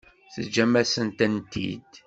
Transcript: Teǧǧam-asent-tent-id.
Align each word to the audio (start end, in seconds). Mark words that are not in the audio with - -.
Teǧǧam-asent-tent-id. 0.33 1.89